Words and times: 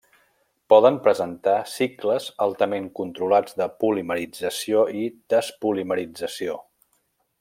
Poden 0.73 0.95
presentar 1.07 1.57
cicles 1.73 2.29
altament 2.45 2.87
controlats 3.01 3.59
de 3.61 3.67
polimerització 3.85 4.83
i 5.03 5.07
despolimerització. 5.35 6.57